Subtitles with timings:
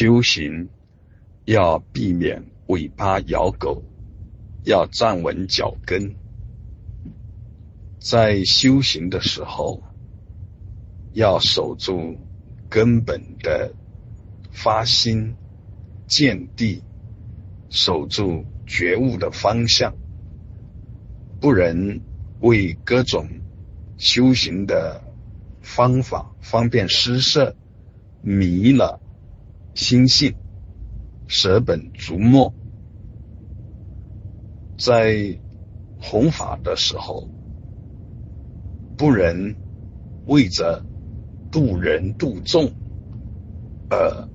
[0.00, 0.68] 修行
[1.44, 3.82] 要避免尾巴咬狗，
[4.62, 6.14] 要站稳脚跟。
[7.98, 9.82] 在修行的时候，
[11.14, 12.16] 要守住
[12.70, 13.74] 根本的
[14.52, 15.34] 发心
[16.06, 16.80] 见地，
[17.68, 19.96] 守住觉悟的方向，
[21.40, 22.00] 不能
[22.38, 23.28] 为各种
[23.96, 25.02] 修行的
[25.60, 27.56] 方法方便施设
[28.22, 29.00] 迷了
[29.78, 30.34] 心性，
[31.28, 32.52] 舍本逐末。
[34.76, 35.38] 在
[36.00, 37.28] 弘法的时候。
[38.96, 39.54] 不能
[40.26, 40.84] 为着
[41.52, 42.72] 度人度众
[43.88, 44.28] 而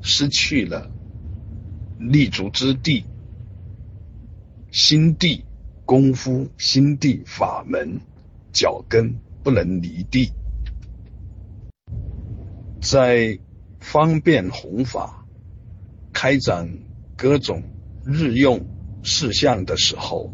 [0.00, 0.90] 失去了
[1.98, 3.04] 立足之地、
[4.70, 5.44] 心地
[5.84, 8.00] 功夫、心地法门
[8.54, 10.32] 脚跟不能离地，
[12.80, 13.38] 在
[13.84, 15.24] 方便弘法、
[16.12, 16.68] 开展
[17.16, 17.62] 各种
[18.04, 18.66] 日用
[19.02, 20.32] 事项的时候，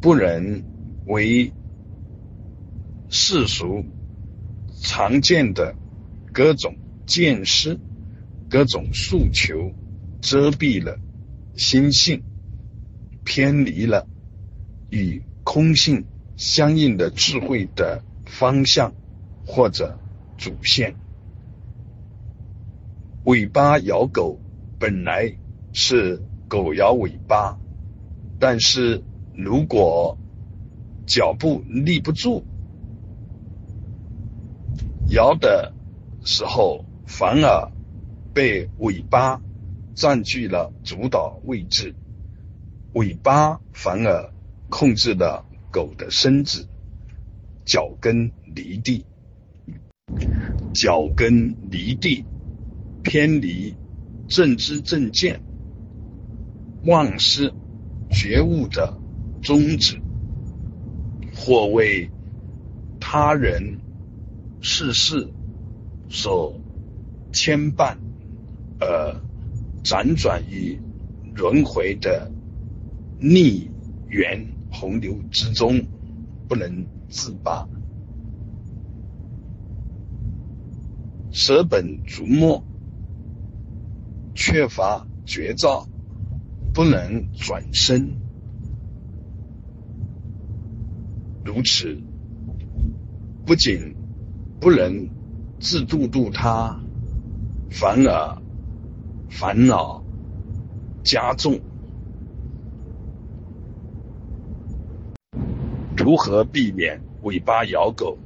[0.00, 0.62] 不能
[1.06, 1.52] 为。
[3.12, 3.84] 世俗
[4.82, 5.74] 常见的
[6.32, 6.76] 各种
[7.06, 7.76] 见识、
[8.48, 9.72] 各种诉求，
[10.20, 10.96] 遮蔽了
[11.56, 12.22] 心性，
[13.24, 14.06] 偏离了
[14.90, 16.04] 与空性
[16.36, 18.94] 相应的智慧的方向
[19.44, 19.98] 或者
[20.38, 20.94] 主线。
[23.24, 24.38] 尾巴咬狗
[24.78, 25.36] 本来
[25.72, 27.58] 是狗咬尾巴，
[28.38, 29.02] 但是
[29.36, 30.16] 如果
[31.06, 32.42] 脚步立不住。
[35.10, 35.72] 摇的
[36.24, 37.70] 时候，反而
[38.32, 39.42] 被尾巴
[39.94, 41.94] 占据了主导位置，
[42.94, 44.32] 尾巴反而
[44.70, 46.66] 控制了狗的身子，
[47.66, 49.04] 脚跟离地，
[50.72, 52.24] 脚跟离地，
[53.02, 53.74] 偏离
[54.28, 55.42] 正知正见，
[56.84, 57.52] 忘失
[58.10, 58.96] 觉悟的
[59.42, 60.00] 宗旨，
[61.34, 62.10] 或为
[62.98, 63.78] 他人。
[64.62, 65.26] 世事
[66.10, 66.54] 所
[67.32, 67.96] 牵绊，
[68.78, 69.16] 而，
[69.82, 70.78] 辗转于
[71.34, 72.30] 轮回的
[73.18, 73.70] 逆
[74.06, 75.80] 缘洪流之中，
[76.46, 77.66] 不能自拔，
[81.30, 82.62] 舍本逐末，
[84.42, 85.86] 缺乏绝招，
[86.72, 88.16] 不能转身，
[91.44, 92.00] 如此，
[93.44, 93.94] 不仅。
[94.60, 95.08] 不能
[95.58, 96.78] 自度度他，
[97.70, 98.42] 反而
[99.30, 100.04] 烦恼
[101.02, 101.58] 加重。
[105.96, 108.18] 如何避免尾巴咬狗？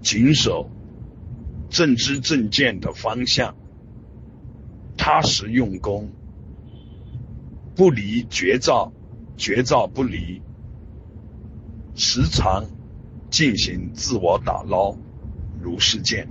[0.00, 0.70] 谨守
[1.68, 3.54] 正知正见的方向，
[5.04, 6.08] 踏实用功，
[7.74, 8.92] 不离绝招，
[9.36, 10.40] 绝招不离，
[11.96, 12.64] 时常
[13.28, 14.96] 进行自我打捞。
[15.60, 16.28] 如是见。